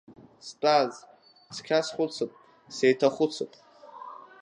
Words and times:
Стәаз, 0.47 0.93
цқьа 1.53 1.79
схәыцып, 1.85 2.31
сеиҭахәыцып. 2.75 3.51